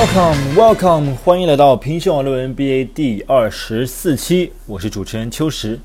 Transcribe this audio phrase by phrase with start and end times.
[0.00, 5.78] Welcome, welcome，欢迎来到平胸网络 NBA 第二十四期，我是主持人秋实。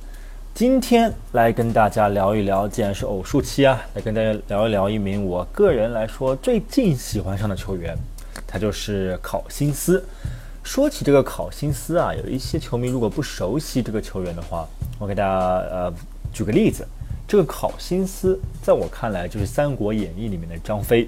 [0.53, 7.93] 今天来跟大家聊一聊，既然是偶数期啊，来跟大家聊一聊一名我个人来说最近喜欢上的球员，
[8.47, 10.01] 他就是考辛斯。
[10.63, 14.65] 说起这个考辛斯啊，有一些球迷如果不熟悉这个球员的话，
[14.97, 15.93] 我给大家呃
[16.31, 16.87] 举个例子，
[17.27, 21.05] 这个考辛斯在我看来就是《三国演义》里面的张飞。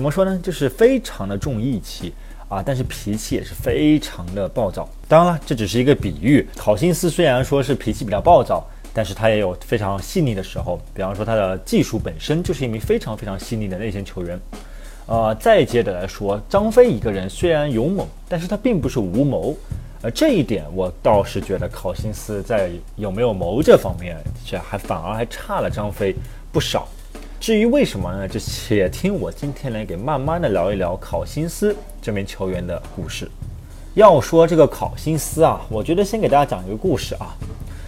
[0.00, 0.40] 怎么说呢？
[0.42, 2.14] 就是非常的重义气
[2.48, 4.88] 啊，但是脾气也是非常的暴躁。
[5.06, 6.48] 当然了，这只是一个比喻。
[6.56, 10.80] 考辛斯虽然说是脾气比较暴躁，但是他也有非常细腻的时候。
[10.94, 14.40] 比方说，他的技术本身就是一名非常非常细腻的内线球员。
[15.04, 19.54] 呃，再接着来说，张飞一个人虽然勇猛，但是他并不是无谋。
[20.00, 24.16] 呃，这一点我倒是觉得考辛斯在有没有谋这方面，
[24.46, 26.16] 这还反而还差了张飞
[26.50, 26.88] 不少。
[27.40, 28.28] 至于为什么呢？
[28.28, 33.26] 就且听我今天来给慢慢的聊一聊考辛斯这名球员的故事。
[33.94, 37.34] 要说这个考辛斯啊，我觉得先给大家讲一个故事啊。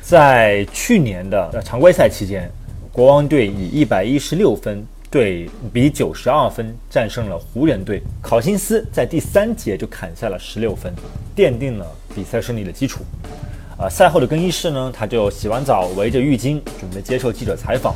[0.00, 2.50] 在去年的常规赛期间，
[2.90, 8.02] 国王队以一百一十六分对比九十二分战胜了湖人队。
[8.22, 10.90] 考辛斯在第三节就砍下了十六分，
[11.36, 13.02] 奠定了比赛胜利的基础。
[13.76, 17.94] 啊，赛后的更衣室呢，他就洗完澡，围着浴巾准备接受记者采访。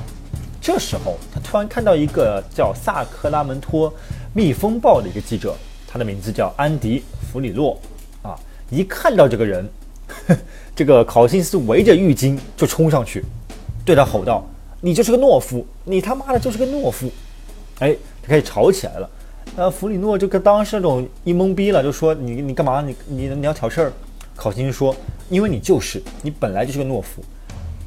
[0.67, 3.95] 这时候，他突然看到一个叫萨克拉门托
[4.35, 5.55] 蜜蜂报的一个记者，
[5.87, 7.79] 他的名字叫安迪弗里洛。
[8.21, 8.35] 啊，
[8.69, 9.65] 一看到这个人，
[10.75, 13.25] 这个考辛斯围着浴巾就冲上去，
[13.85, 14.45] 对他吼道
[14.83, 15.65] ：“你就是个懦夫！
[15.85, 17.09] 你他妈的就是个懦夫！”
[17.79, 19.09] 哎，他开始吵起来了。
[19.55, 22.83] 呃，弗里诺就跟当时那种一懵逼了，就说：“你你干嘛？
[22.83, 23.93] 你你你要挑事儿？”
[24.35, 24.97] 考辛斯说
[25.31, 27.23] ：“因为你就是，你本来就是个懦夫。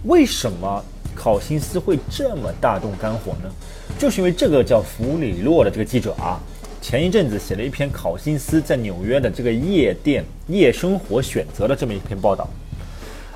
[0.06, 0.82] 为什么？”
[1.22, 3.52] 考辛斯会这么大动肝火呢？
[3.98, 6.40] 就是因为这个叫弗里洛的这个记者啊，
[6.82, 12.48] 前一阵子写了一篇考辛斯在纽约的这个夜店夜生活选择的这么一篇报道。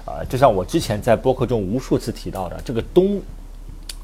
[0.05, 3.21] 啊，就像我之前在播客中无数次提到的，这个东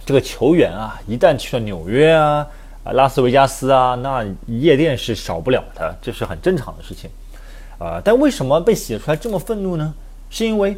[0.06, 2.46] 这个球员啊，一旦去了纽约、啊
[2.92, 7.09] 拉斯维加斯啊，那夜店是少不了的，这是很正常的事情。
[7.78, 9.94] 啊，但为什么被写出来这么愤怒呢？
[10.30, 10.75] 是因为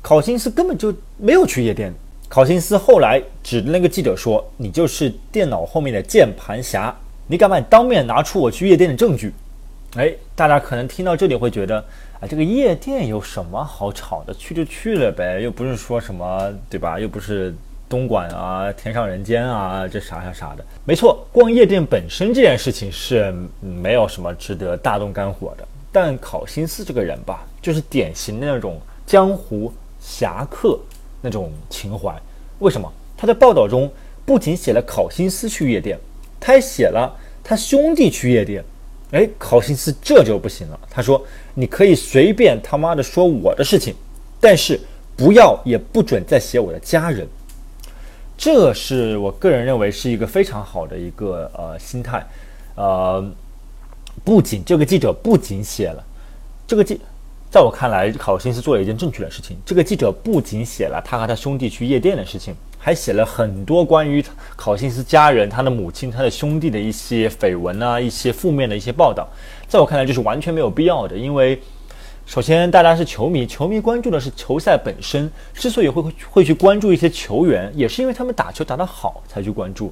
[0.00, 1.92] 考辛斯根本就没有去夜店。
[2.28, 6.94] 考辛斯后来指着那个记者说：“你就是电脑后面的键盘侠，
[7.26, 9.32] 你敢不敢当面拿出我去夜店的证据？”
[9.96, 11.82] 哎，大家可能听到这里会觉得，
[12.20, 14.34] 啊，这个夜店有什么好吵的？
[14.34, 17.00] 去就去了呗，又不是说什么，对吧？
[17.00, 17.54] 又不是
[17.88, 20.62] 东莞啊，天上人间啊，这啥啥啥的。
[20.84, 25.66] 没错，逛夜店本身这件事情是没有什么值得大动肝火的。
[25.90, 30.78] 但考辛斯这个人吧，就是典型的那种江湖侠客。
[31.20, 32.14] 那种情怀，
[32.58, 33.90] 为什么他在报道中
[34.24, 35.98] 不仅写了考辛斯去夜店，
[36.38, 38.64] 他还写了他兄弟去夜店。
[39.10, 40.78] 哎，考辛斯这就不行了。
[40.90, 41.24] 他说
[41.54, 43.94] ：“你可以随便他妈的说我的事情，
[44.38, 44.78] 但是
[45.16, 47.26] 不要也不准再写我的家人。”
[48.36, 52.22] 这是我个人认为是一个非常好的一个呃心态。
[52.76, 53.24] 呃，
[54.22, 56.04] 不仅这个记者不仅写了
[56.66, 57.00] 这个记。
[57.50, 59.56] 在我看来，考辛斯做了一件正确的事情。
[59.64, 64.22] 这个记者不仅写了他和他兄弟去夜店的事情，还写了很多关于
[64.54, 69.26] 考辛斯家人、他的母亲、他的兄弟的一些绯闻啊，一些负面的一些报道。
[69.66, 71.16] 在我看来，这是完全没有必要的。
[71.16, 71.58] 因为，
[72.26, 75.30] 首先大家是球迷，球迷关注的是球赛本身。
[75.54, 79.90] 之所以会会去关注一些球员，也是因为他们打球打得好才去关注。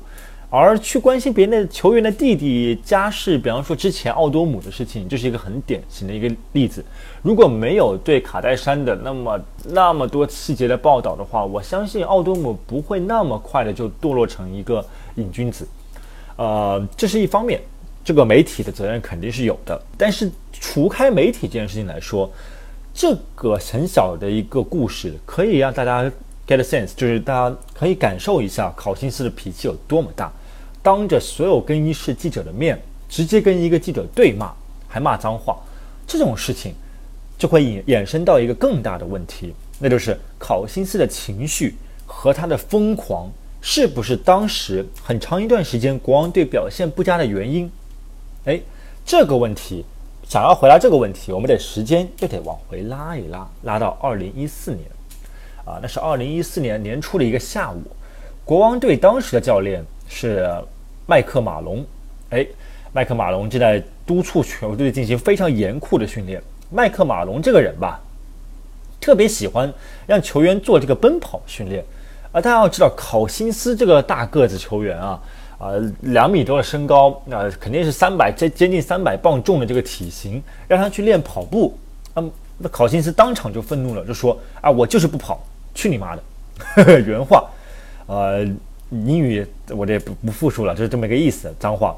[0.49, 6.85] 而去关心别人的球员的弟弟家世，比方说之前奥多姆的事情，这是一个很典型的一个例子。
[7.21, 14.83] 如果没有对卡戴珊的那么那么多细节的报道的话，我相信奥多姆不会那么快的就堕落成一个
[15.17, 15.67] 瘾君子。
[16.37, 17.61] 呃，这是一方面，
[18.05, 19.81] 这个媒体的责任肯定是有的。
[19.99, 22.31] 但是除开媒体这件事情来说，
[22.95, 26.11] 这个很小的一个故事可以让大家。
[26.47, 30.31] Get a sense，就是大家可以感受一下考辛斯的脾气有多么大，
[30.81, 34.53] 当着所有更衣室记者的面，直接跟一个记者对骂，
[34.87, 35.59] 还骂脏话，
[36.07, 36.73] 这种事情
[37.37, 41.75] 就会引衍生到一个更大的问题，那就是考辛斯的情绪
[42.07, 43.29] 和他的疯狂
[43.61, 47.69] 是不是当时很长一段时间国王队表现不佳的原因？
[48.45, 48.61] 哎，
[49.05, 49.85] 这个问题，
[50.29, 54.85] 想要回答这个问题，我们得时间就得往回拉一拉，拉到二零一四年。
[55.67, 57.83] 啊，那是二零一四年年初的一个下午，
[58.45, 60.49] 国王队当时的教练是
[61.07, 61.85] 麦克马龙。
[62.31, 62.47] 哎，
[62.93, 66.41] 麦克马龙正在督促球队进行非常严酷的训练。
[66.71, 68.01] 麦克马龙这个人吧，
[69.01, 69.73] 特别喜欢
[70.07, 71.85] 让球员做这个奔跑训练。
[72.31, 75.21] 啊，大家要知道，考辛斯这个大个子球员啊，
[75.59, 75.71] 啊，
[76.03, 81.77] 两米多的身高，那肯定是三百接接近三百磅重的这个体型，让他去练跑步，
[82.15, 85.41] 嗯，那考辛斯当场就愤怒了，就说啊，我就是不跑，
[85.77, 86.23] 去你妈的！
[87.07, 87.49] 原话，
[88.07, 88.43] 呃，
[88.91, 91.95] 英语我这不不复述了，就是这么个意思，脏话。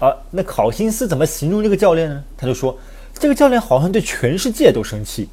[0.00, 2.22] 啊，那考辛斯怎么形容这个教练呢？
[2.36, 2.76] 他就说，
[3.14, 5.28] 这个教练好像对全世界都生气。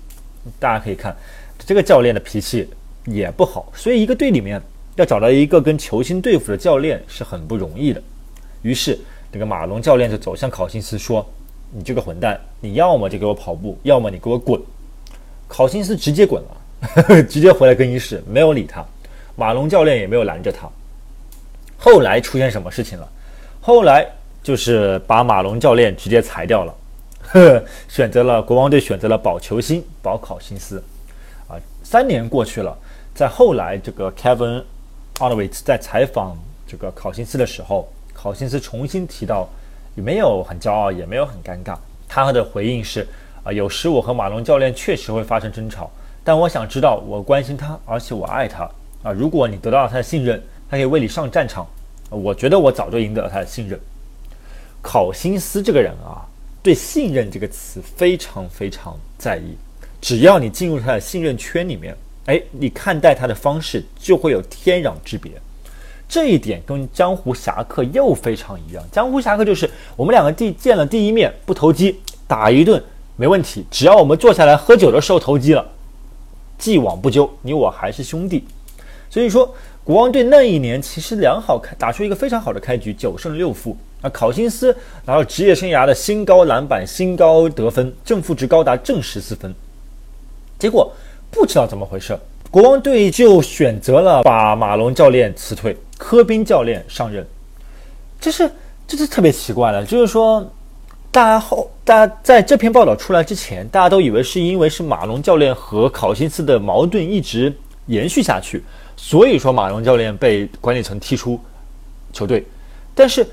[0.59, 1.13] 大家可以看，
[1.57, 2.69] 这个教练的脾气
[3.05, 4.61] 也不好，所以一个队里面。
[4.95, 8.03] 要找到一个跟球星对付的教练是很不容易的，
[8.63, 8.99] 于是
[9.31, 11.25] 这个马龙教练就走向考辛斯说
[11.71, 14.59] ：“你这个混蛋，你要么就给我跑步，要么你给我滚。”
[15.47, 16.57] 考辛斯直接滚了，
[17.29, 18.85] 直接回来更衣室，没有理他。
[19.35, 20.69] 马龙教练也没有拦着他。
[21.77, 23.07] 后来出现什么事情了？
[23.61, 24.05] 后来
[24.41, 26.75] 就是把马龙教练直接裁掉了，
[27.21, 30.83] 呵 选择了国王队选择了保球星保考辛斯。
[31.47, 32.77] 啊，三年过去了，
[33.13, 34.63] 在后来这个 Kevin。
[35.19, 36.33] 奥德维茨在采访
[36.65, 39.49] 这个考辛斯的时候，考辛斯重新提到，
[39.95, 41.77] 也没有很骄傲，也没有很尴尬。
[42.07, 43.05] 他的回应是：
[43.43, 45.91] 啊，有时我和马龙教练确实会发生争吵，
[46.29, 48.69] 但我想知道，我关心他，而且我爱他。
[49.01, 50.39] 啊，如果你得到了他的信任，
[50.69, 51.65] 他可以为你上战场。
[52.11, 53.79] 我觉得我早就赢得了他的信任。
[54.79, 56.21] 考辛斯这个人啊，
[56.61, 59.57] 对信任这个词非常非常在意。
[59.99, 61.97] 只要你进入他的信任圈里面。
[62.27, 65.31] 哎，你看待他的方式就会有天壤之别，
[66.07, 68.83] 这一点跟江湖侠客又非常一样。
[68.91, 72.79] 江湖侠客就是我们两个第见了第一面不投机，打一顿
[73.15, 75.67] 没问题，只要我们坐下来喝酒的时候投机了，
[76.59, 78.45] 既往不咎，你我还是兄弟。
[79.09, 79.51] 所以说，
[79.83, 84.09] 国王队那一年其实良好开打出一个非常好的开局，九胜六负啊。
[84.11, 84.71] 考辛斯
[85.05, 89.51] 拿到职业生涯的新高篮板、新高得分，正负值高达正十四分，
[90.59, 90.91] 结果。
[91.31, 92.17] 不知道怎么回事，
[92.49, 97.23] 国王队就选择了把马龙教练辞退，科宾教练上任。
[98.19, 98.49] 这是
[98.87, 100.51] 这是特别奇怪的，就是说，
[101.11, 107.53] 大家后大家在这篇报道出来之前，大家都以为是因为是马龙教练和考辛斯的矛盾一直
[107.87, 108.63] 延续下去，
[108.95, 111.39] 所以说马龙教练被管理层踢出
[112.13, 112.45] 球队。
[112.93, 113.27] 但是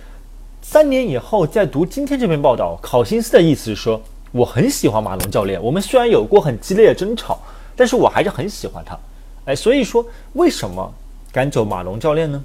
[0.63, 4.01] 三年以后再读今天这篇报道，考辛斯的意思是说，
[4.33, 7.39] 我很喜欢马龙教练，我们虽然有过很激烈的争吵。
[7.79, 8.99] 但是我还是很喜欢他，
[9.45, 10.03] 哎，所以说
[10.33, 10.91] 为什么
[11.31, 12.43] 赶走马龙教练呢？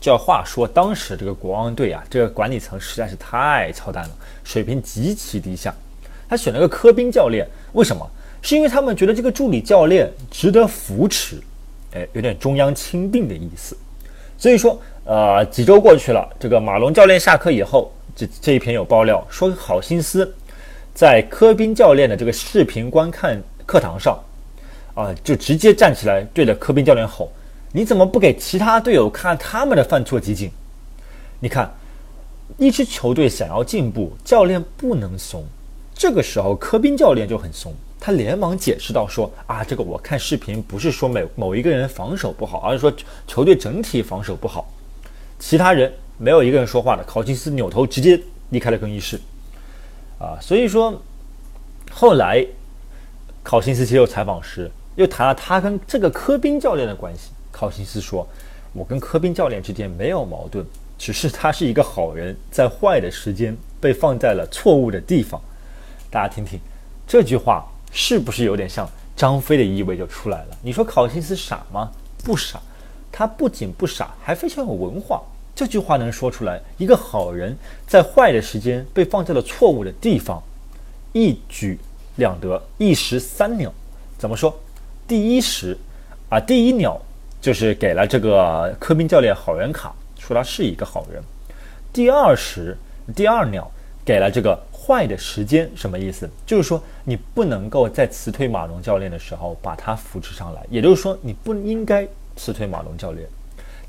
[0.00, 4.10] 这话说，当时这个国王队啊，这个管理层实在是太操蛋了，
[4.42, 5.74] 水平极其低下。
[6.28, 8.08] 他选了个科宾教练，为什么？
[8.42, 11.40] 是因为他们觉得这个助理教练值得扶持，
[11.94, 13.76] 哎，有点中央亲定的意思。
[14.36, 20.34] 所以说，呃，几周过去了，这个马龙教练下课以后，这这一篇有爆料说，好心思
[20.92, 23.42] 在科宾教练的这个视频观看。
[23.66, 24.22] 课堂上，
[24.94, 27.32] 啊，就直接站起来对着科宾教练吼
[27.76, 30.48] ：“你怎么不给其他队友看他们的犯错集锦？”
[31.40, 31.68] 你看，
[32.56, 35.44] 一支球队想要进步，教练不能怂。
[35.92, 42.92] 这个时候，科宾教练就很怂，他连忙解释道：“说啊，这个我看视频不是说某某一个人防守不好，而是说
[43.26, 44.72] 球队整体防守不好。”
[45.40, 48.20] 其他人没有一个人说话的，考辛斯扭头直接
[48.50, 49.20] 离开了更衣室。
[50.20, 51.02] 啊，所以说
[51.90, 52.46] 后来。
[53.46, 57.28] 考辛斯接受采访时，又谈了他跟这个科宾教练的关系。
[57.54, 58.26] 考辛斯说
[58.74, 60.66] ：“我跟科宾教练之间没有矛盾，
[60.98, 65.40] 只是他是一个好人，在坏的时间被放在了错误的地方。”
[66.10, 66.58] 大家听听
[67.06, 70.58] 这句话，是不是有点像张飞的意味就出来了？
[70.60, 71.92] 你说考辛斯傻吗？
[72.24, 72.60] 不傻，
[73.12, 75.22] 他不仅不傻，还非常有文化。
[75.54, 77.56] 这句话能说出来，一个好人
[77.86, 80.42] 在坏的时间被放在了错误的地方，
[81.12, 81.78] 一举。
[82.16, 83.72] 两得一石三鸟，
[84.16, 84.56] 怎么说？
[85.08, 85.76] 第一石
[86.28, 86.96] 啊，第一鸟
[87.44, 91.22] 就是给了这个科宾教练好人卡，说他是一个好人。
[91.92, 92.74] 第二石，
[93.14, 93.70] 第二鸟
[94.02, 96.26] 给了这个坏的时间，什么意思？
[96.46, 103.28] 就是说你不能够在辞退马龙教练的时候把他扶持上来，也就是说你不应该辞退马龙教练。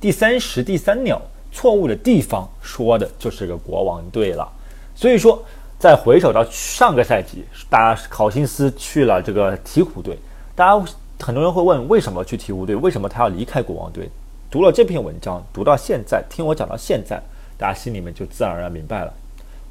[0.01, 1.21] 第三石，第三鸟
[1.53, 4.45] 错误的地方说的就是个国王队了，
[4.93, 5.41] 所以说。
[5.77, 10.17] 再回首到上个赛季，大家考辛斯去了这个鹈鹕队，
[10.55, 10.85] 大家
[11.19, 14.10] 很多人会问为什么去鹈鹕队，为什么他要离开国王队？
[14.51, 17.22] 读了这篇文章，读到现在，听我讲到现在，
[17.57, 19.13] 大家心里面就自然而然明白了。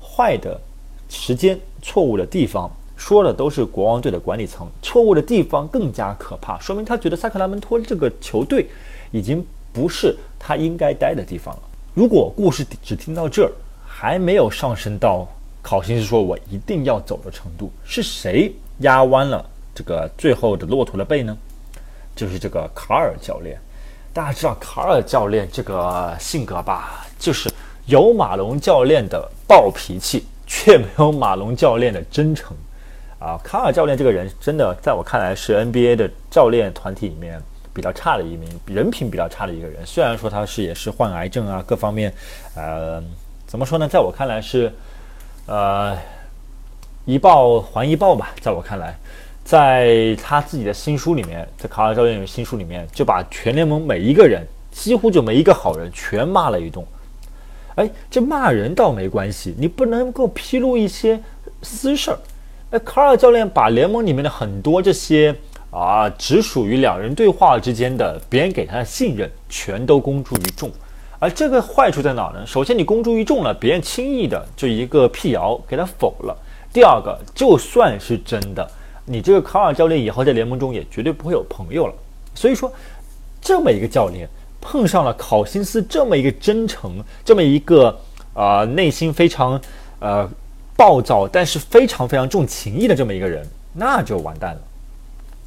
[0.00, 0.60] 坏的
[1.08, 4.66] 时间、错误的地方，说的都是国王队的管理层。
[4.82, 8.66] 错误的地方更加可怕，说明他觉得萨克拉门托这个球队
[9.10, 11.62] 已经不是他应该待的地方了。
[11.94, 13.52] 如果故事只听到这儿，
[13.86, 15.26] 还没有上升到。
[15.62, 21.36] 考辛斯说：“我一定要走的程度是谁压弯了这个最后的骆驼的背呢？
[22.14, 23.58] 就是这个卡尔教练。
[24.12, 27.50] 大家知道卡尔教练这个性格吧，就是
[27.86, 32.56] 有马龙教练的暴脾气，却没有马龙教练的真诚。
[33.18, 39.84] 啊，卡尔教练这个人真的在我看来是 NBA 的教练团体里面比较差的一名，人品比较差的一个人。
[39.84, 42.12] 虽然说他是也是患癌症啊，各方面，
[42.54, 43.02] 呃，
[43.46, 43.88] 怎么说呢？
[43.88, 44.72] 在我看来是，
[45.46, 45.96] 呃，
[47.04, 48.30] 一报还一报吧。
[48.40, 48.96] 在我看来，
[49.44, 56.84] 在他自己的新书里面，在卡尔教练的新书里面，就把全联盟每一个人，几乎就没一个好人，全骂了一顿。
[57.74, 61.20] 哎，这骂人倒没关系，你不能够披露一些
[61.60, 62.18] 私事儿。
[62.70, 65.34] 那卡尔教练把联盟里面的很多这些
[65.70, 70.70] 啊，只属于两人对话之间的别人给他的信任，全都公诸于众。
[71.18, 72.46] 而这个坏处在哪呢？
[72.46, 76.36] 首先，你公诸于众了，别人轻易的就一个辟谣给他否了。
[76.72, 78.68] 第二个，就算是真的，
[79.04, 81.94] 你这个卡尔教练以后在联盟中也绝对不会有朋友了。
[82.34, 82.72] 所以说，
[83.40, 84.28] 这么一个教练
[84.60, 87.98] 碰上了考辛斯这么一个真诚，这么一个
[88.34, 89.60] 啊，内心非常
[90.00, 90.28] 呃。
[90.76, 94.60] 暴躁，但是非常非常重情义的这么一个人，那就完蛋了。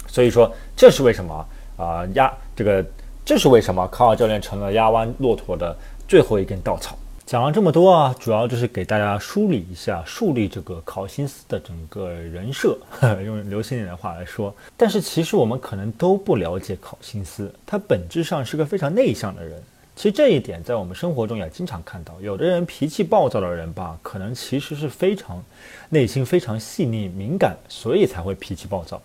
[0.08, 1.46] 所以说，这是为什么
[1.76, 2.08] 啊？
[2.14, 2.84] 压这个，
[3.26, 5.76] 这是为什么卡尔教练成了压弯骆驼的
[6.08, 6.98] 最后一根稻草。
[7.27, 12.77] 讲了这么多啊，主要就是给大家梳理一下、树立这个考辛斯的整个人设，
[13.25, 14.55] 用流行点的话来说。
[14.77, 19.62] 但是其实我们可能都不了解考辛斯，他本质上是个非常内向的人。
[19.93, 25.43] 其实这一点在我们生活中也经常看到，有的人脾气暴躁的人吧，可能其实是非常
[25.89, 29.01] 内心非常细腻敏感，所以才会脾气暴躁。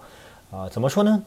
[0.53, 1.25] 啊，怎么说呢？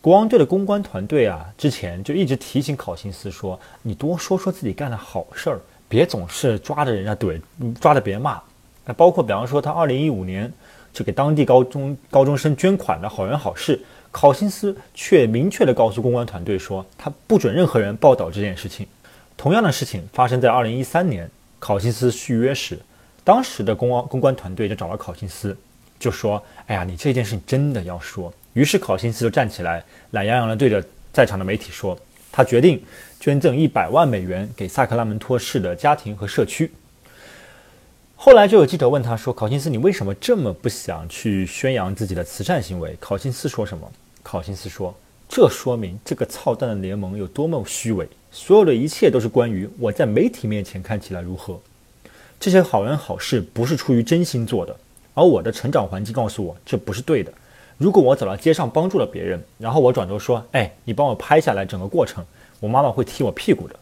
[0.00, 7.40] 国王队的公关团队啊，之前就一直提醒考辛斯说：“你多说说自己干的好事儿，别总是抓着人家怼，
[7.80, 8.40] 抓着别人骂。”
[8.84, 10.52] 那包括比方说他二零一五年
[10.92, 13.80] 就给当地高中高中生捐款的好人好事，
[14.12, 18.86] 考辛斯却明确的告诉公关团队说，他不准任何人报道这件事情。
[19.36, 21.28] 同样的事情发生在二零一三年，
[21.58, 22.78] 考辛斯续约时，
[23.24, 25.54] 当时的公关公关团队就找到考辛斯，
[25.98, 31.98] 就说：“哎呀，你这件事情真的要说。”于是考辛斯就站起来，懒洋洋地对着在场的媒体说
[32.32, 32.82] ：“他决定
[33.20, 36.70] 捐赠一百万美元给萨克拉门托市的家庭和社区。”
[38.18, 43.90] 后来就有记者问他说：“考辛斯，你为什么这么不想去宣扬自己的慈善行为？”考辛斯说什么？
[44.22, 44.94] 考辛斯说
[45.28, 51.60] ：“这说明这个操蛋的联盟有多么虚伪。”所有的一切都是关于我在媒体面前看起来如何。
[52.40, 54.76] 这些好人好事不是出于真心做的，
[55.14, 57.32] 而我的成长环境告诉我这不是对的。
[57.78, 62.24] 如果我走到街上帮助了别人，然后我转头说：“哎，你帮我拍下来整个过程，
[62.60, 63.76] 我妈妈会踢我屁股的。”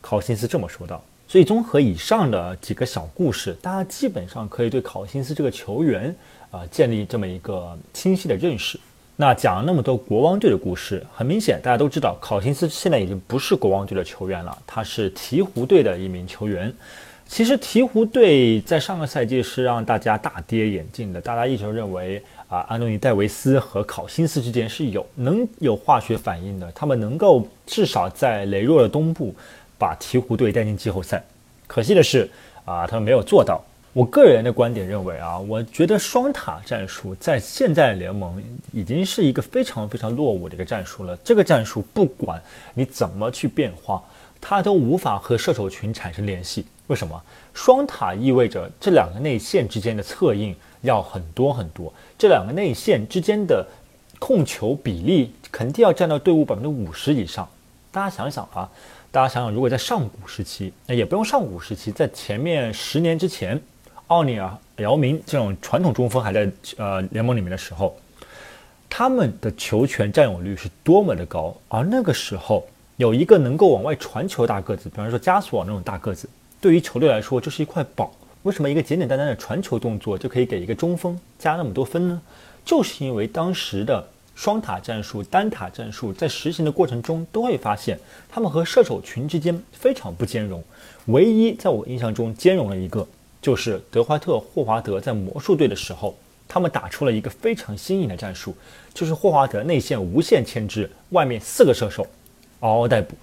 [0.00, 1.02] 考辛斯这么说道。
[1.26, 6.14] 所以综合以上的几个小故事，大家基本上可以对考辛斯这个球员
[6.50, 8.80] 啊建立这么一个清晰的认识。
[9.16, 16.72] 那讲了那么多国王队的故事，很明显，大家都知道考辛斯现在已经不是国王队的球员了，他是鹈鹕队的一名球员。
[17.26, 29.34] 其实鹈鹕队在上个赛季是让大家大跌眼镜的，大家一直认为啊，安东尼戴维斯和考辛斯之间是有能有化学反应的，他们能够至少在羸弱的东部
[29.76, 31.22] 把鹈鹕队带进季后赛。
[31.66, 32.28] 可惜的是
[32.64, 33.62] 啊，他们没有做到。
[33.92, 41.16] 我个人的观点认为啊，我觉得双塔战术在现在联盟已经是一个非常非常落伍的一个战术了。
[41.24, 42.40] 这个战术不管
[42.74, 44.02] 你怎么去变化，
[44.40, 46.64] 它都无法和射手群产生联系。
[46.86, 47.20] 为什么？
[47.52, 53.64] 双塔意味着这两个内线之间的策应要很多很多，这两个内线之间的
[54.18, 57.48] 控球比例肯定要占到队伍百分之五十以上。
[57.92, 58.68] 大家想想啊，
[59.10, 63.60] 大家想想，如果在上古时期，那也不用上古时期，在前面十年之前。
[64.08, 67.94] 奥尼尔、姚明这种传统中锋还在呃联盟里面的时候，
[68.88, 71.54] 他们的球权占有率是多么的高。
[71.68, 76.26] 而那个时候有一个能够往外传球的大个子，比方说加索尔那种大个子，
[76.58, 78.10] 对于球队来说就是一块宝。
[78.42, 82.22] 为什么一个简简单单的传球动作就可以给一个中锋加那么多分呢？
[82.64, 90.62] 就是因为当时的双塔战术、单塔战术在实行的过程中都会发现，他们和射手群之间非常不兼容。
[91.06, 93.06] 唯一在我印象中兼容了一个。
[93.40, 96.18] 就是德怀特·霍华德在魔术队的时候，
[96.48, 98.52] 他们打出了一个非常新颖的战术，
[98.92, 102.04] 就是霍华德内线无限牵制，外面四个射手
[102.58, 103.14] 嗷嗷待哺，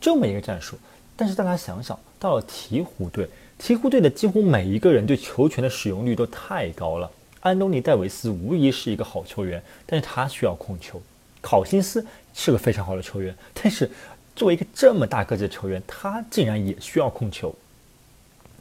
[0.00, 0.78] 这么一个战术。
[1.14, 7.10] 但是大家想想，到了鹈鹕队，鹈鹕队的几乎每一个人对球权的使用率都太高了。
[7.40, 11.00] 安东尼·戴维斯无疑是一个好球员，但是他需要控球。
[11.40, 13.88] 考辛斯是个非常好的球员，但是
[14.34, 17.54] 作为一个这么大个子的球员，他竟然也需要控球。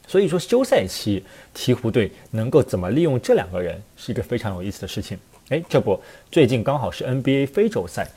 [0.08, 1.24] 所以说休赛期
[1.54, 5.18] 鹈鹕队能够怎么利用这两个人是一个非常有意思的事情。
[5.50, 6.00] 哎，这不，
[6.32, 8.08] 最近刚好是 NBA 非洲赛，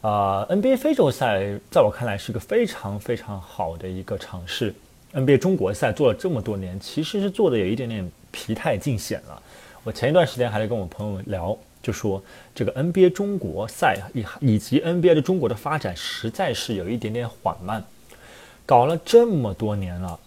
[0.00, 4.74] 啊，NBA 非洲赛在我看来是一个非常非常好的一个尝试。
[5.12, 9.42] NBA 中国赛做了这么多年，其实是做的有一点点疲态尽显了。
[9.84, 12.22] 我前一段时间还在跟我朋友聊，就说
[12.54, 17.82] 这个 NBA 中国赛以以及 NBA 的中国的发展实在是有一点点缓慢。
[18.66, 20.20] 搞了这么多年了，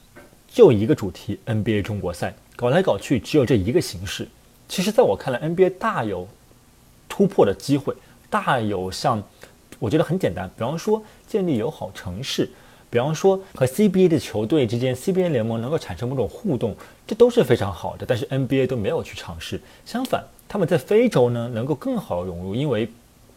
[0.48, 4.28] 就一个主题 NBA 中国赛，搞来搞去只有这一个形式。
[4.68, 6.28] 其实，在我看来，NBA 大有
[7.08, 7.94] 突破的机会，
[8.30, 9.22] 大有像。
[9.78, 12.48] 我觉得很简单，比方说建立友好城市，
[12.92, 16.76] 比方说和 CBA 的球队之间 CBA 联盟能够产生某种互动，
[17.08, 18.06] 这都是非常好的。
[18.06, 22.88] 但是 NBA 都没有去尝试，相反，他们在非洲呢能够更好融入，因为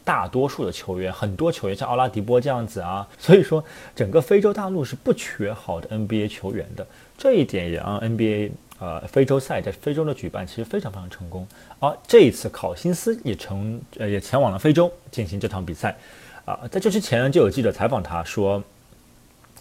[0.02, 6.84] 大多数的球员，很多球员像奥拉迪波这样子啊， 所以说整个非洲大陆是不缺好的 NBA 球员的。
[7.16, 11.46] 这一点也让 NBA 呃非洲赛在非洲的举办其实非常非常成功。
[11.78, 15.96] 而这一次考辛斯也成呃也前往了非洲进行这场比赛。
[16.44, 18.62] 啊，在这之前，就有记者采访他说：“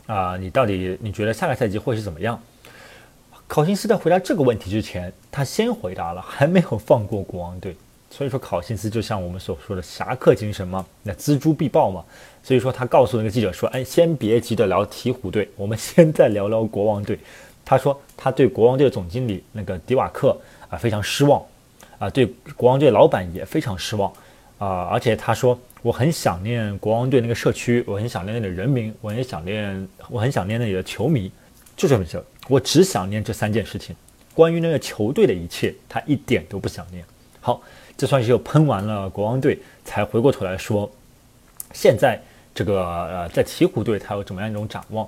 [0.05, 2.39] 啊，你到底你觉得下个赛季会是怎么样？”
[3.48, 7.75] 考辛斯在回答这个问题之前，他先回答了，还没有放过国王队。
[8.10, 12.03] 所以说，考辛斯就像我们所说的侠客精神嘛，那锱铢必报嘛。
[12.41, 17.19] 所以说，他告诉那个记者说：“哎，先别急着聊鹈鹕队，我们先再聊聊国王队。”
[17.65, 20.36] 他说他对国王队的总经理那个迪瓦克
[20.69, 21.43] 啊非常失望，
[22.00, 24.12] 啊，对国王队老板也非常失望，
[24.57, 25.60] 啊，而且他说。
[25.83, 31.29] 我很想念国王队那个社区，我很想念那里的人民，我很想念，我很想念那里的球迷，
[31.75, 32.23] 就这么事。
[32.47, 33.93] 我只想念这三件事情。
[34.33, 37.03] 关于那个球队的一切，他一点都不想念。
[37.41, 37.61] 好，
[37.97, 40.89] 这算是又喷完了国王队，才回过头来说，
[41.73, 42.17] 现在
[42.55, 45.05] 这个呃，在鹈鹕队他有怎么样一种展望？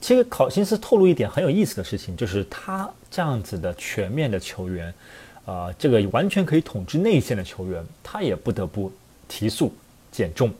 [0.00, 4.94] 其实考辛斯透露一点很有意思的事情，就是他这样子的全面的球员，
[5.46, 8.92] 呃，这个完全可以统治内线的球员，他也不得不
[9.26, 9.74] 提速。
[10.16, 10.50] 减重，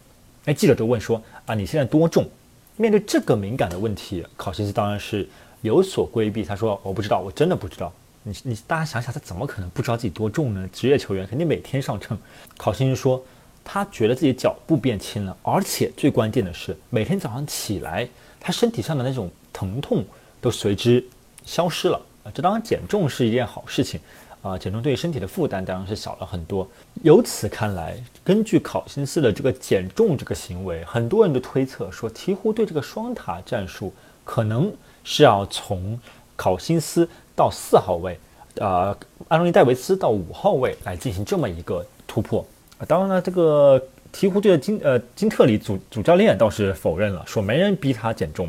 [0.44, 2.28] 哎，记者就问说啊，你现在多重？
[2.76, 5.26] 面对这个敏感的问题，考辛斯当然是
[5.62, 6.44] 有所规避。
[6.44, 7.90] 他说我不知道，我真的不知道。
[8.22, 10.68] 你你大家想想，他怎么可能不知道自己多重呢？
[10.74, 12.18] 职业球员肯定每天上称。
[12.58, 13.24] 考辛斯说，
[13.64, 18.06] 他觉得自己脚步变轻了，而且最关键的是，每天早上起来，
[18.38, 20.04] 他身体上的那种疼痛
[20.42, 21.02] 都随之
[21.46, 22.30] 消失了啊。
[22.34, 23.98] 这当然减重是一件好事情。
[24.46, 26.68] 啊，减重对身体的负担当然是小了很多。
[27.02, 33.92] 由此看来，根据考辛斯的这个减重这个行为，很多人都推测说，鹈鹕队这个双塔战术
[34.24, 35.98] 可能是要从
[36.36, 38.16] 考辛斯到四号位，
[38.56, 42.46] 呃，安东尼戴维斯到五号位来进行这么一个突破。
[42.78, 43.82] 啊，当然了，这个
[44.12, 48.48] 鹈鹕队的金呃金特里主主教练倒是否认了，说没人逼他减重。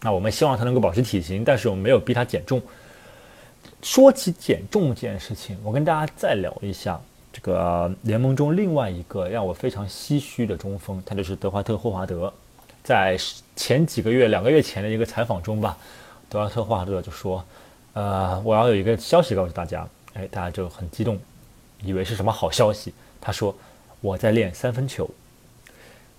[0.00, 2.60] 那我们希望他能够保持体型，但是我们没有逼他减重。
[3.84, 6.98] 说起减重这件事情，我跟大家再聊一下
[7.30, 12.32] 这个联盟中另外一个让我非常唏嘘的中锋，他就是德怀特·霍华德。
[12.82, 13.14] 在
[13.54, 15.76] 前几个月、两个月前的一个采访中吧，
[16.30, 17.44] 德怀特·霍华德就说
[17.92, 21.20] ：“呃，我要有一个消息告诉大家。”哎，大家就很激动，
[21.82, 22.94] 以为是什么好消息。
[23.20, 23.54] 他说
[24.00, 25.08] ：“我在练三分球。”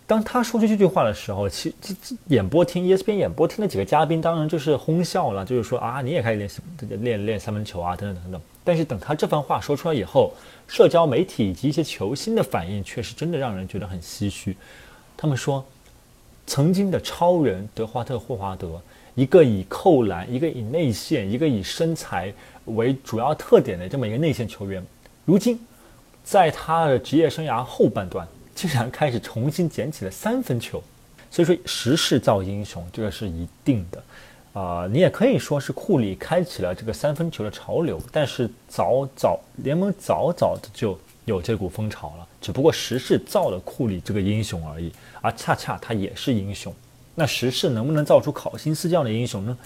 [0.08, 8.42] 当他说出这句话的时候，其这这演播厅 ESPN 演播厅的几个嘉宾当然就是哄笑了，就是说啊，你也开始练练练三分球啊，等等等等。
[8.64, 10.32] 但是等他这番话说出来以后，
[10.68, 14.56] 社交媒体以及一些球星的反应却是真的让人觉得很唏嘘。
[15.18, 15.66] 他们说，
[16.46, 18.80] 曾经的超人德华特霍华德，
[19.16, 22.32] 一个以扣篮、一个以内线、一个以身材
[22.66, 24.86] 为主要特点的这么一个内线球员，
[25.26, 25.60] 如今
[26.24, 28.28] 在他的职业生涯后半段。
[28.56, 30.82] 竟然开始重新捡起了三分球，
[31.30, 34.04] 所以说时势造英雄，这个是一定的，
[34.60, 44.90] 啊，你也可以说是库里开启了这个三分球的潮流，但是早早联盟早早的就有这股风潮了，只不过时势造了库里这个英雄而已，
[45.22, 46.74] 而恰恰他也是英雄，
[47.14, 49.58] 那时势能不能造出考辛斯这样的英雄呢？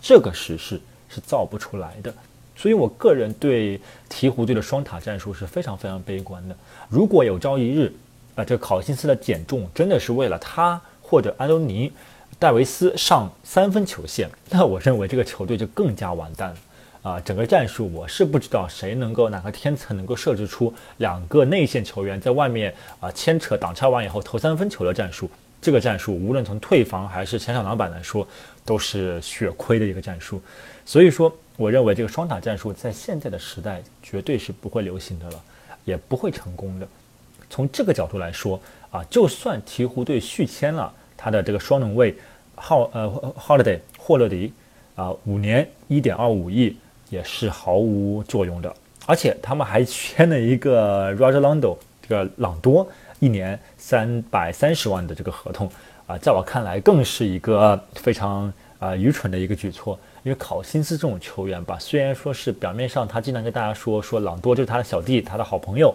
[0.00, 2.14] 这个时势是造不出来的，
[2.54, 6.56] 所以我个人对鹈鹕队的双塔战术是非常非常悲观的，
[6.88, 7.92] 如果有朝一日。
[8.38, 11.90] 啊，这个考辛斯的减重真的是为了他或者安东尼·
[12.38, 16.56] 戴维斯上三分球线，那我认为这个球队就更加完蛋了。
[17.02, 25.28] 啊，整个战术我是不知道谁能够哪个天才能够设置出两个内线球员在外面啊牵扯挡拆完以后投三分球的战术。
[25.60, 28.24] 这个战术无论从退防还是前场篮板来说，
[28.64, 30.40] 都是血亏的一个战术。
[30.86, 35.42] 所以说，我认为这个双打战术在现在的时代绝对是不会流行的了，
[35.84, 36.86] 也不会成功的。
[37.50, 42.14] 从这个角度来说啊，就算鹈鹕队续签了他的这个双能卫，
[42.54, 44.52] 浩呃 Holiday 霍勒迪
[44.94, 46.76] 啊，五年一点二五亿
[47.10, 48.74] 也是毫无作用的。
[49.06, 52.86] 而且他们还签了一个 Roger Londo 这个朗多，
[53.20, 55.70] 一年三百三十万的这个合同
[56.06, 59.98] 啊，在我看来更是一个非常啊愚蠢的一个举措。
[60.24, 65.94] 因为考辛斯这种球员吧，虽然说是表面上他经常跟大家说说朗多就是他的小弟，他的好朋友，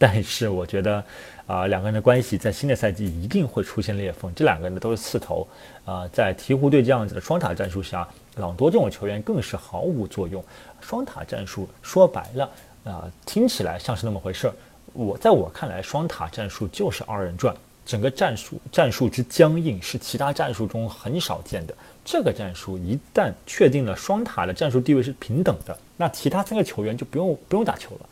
[0.00, 1.04] 但是我觉得
[1.46, 4.34] 啊两个人的关系在新的赛季一定会出现裂缝。
[4.34, 5.46] 这两个人呢都是刺头
[5.84, 10.42] 啊，在鹈鹕队这样子的双塔战术下，朗多这种球员更是毫无作用。
[10.80, 12.50] 双塔战术说白了
[12.84, 14.54] 啊，听起来像是那么回事儿。
[14.94, 21.74] 我在我看来，双塔战术就是二人转，整个战术战术之僵硬是其他战术中很少见的。
[22.02, 28.08] 这个战术一旦确定了双塔的战术地位是平等的，那其他三个球员就不用不用打球了，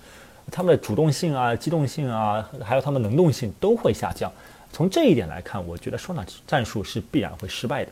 [0.51, 4.33] 他们的主动性啊、机动性啊，还有他们能动性都会下降。
[4.73, 7.91] 从这一点来看，我觉得双塔战术是必然会失败的。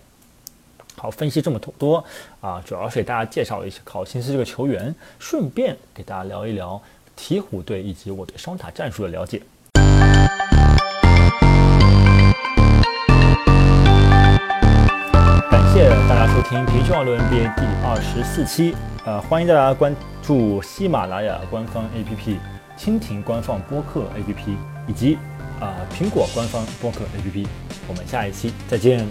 [0.96, 2.02] 好，分析这么多
[2.40, 6.80] 啊，主要是给大家介绍一下考辛斯这个球员，顺便给大家聊一聊。
[7.16, 9.40] 鹈鹕队以及我对双塔战术的了解。
[16.36, 18.76] 收听《平胸网络 NBA》第二十四期。
[19.06, 22.36] 呃，欢迎大家关注喜马拉雅官方 APP、
[22.76, 24.54] 蜻蜓官方播客 APP
[24.86, 25.16] 以及
[25.58, 27.46] 啊苹果官方播客 APP。
[27.88, 29.08] 我们下一期再见。